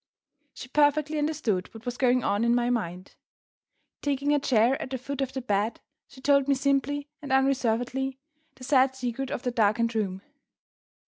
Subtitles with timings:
[0.55, 3.13] She perfectly understood what was going on in my mind.
[4.01, 8.17] Taking a chair at the foot of the bed, she told me simply and unreservedly
[8.55, 10.23] the sad secret of the darkened room.